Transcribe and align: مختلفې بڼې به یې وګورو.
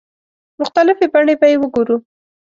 مختلفې 0.61 1.05
بڼې 1.13 1.35
به 1.39 1.47
یې 1.51 1.57
وګورو. 1.61 1.97